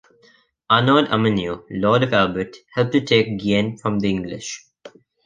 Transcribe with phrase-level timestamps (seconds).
[0.67, 4.65] Arnaud Amanieu, lord of Albret, helped to take Guienne from the English.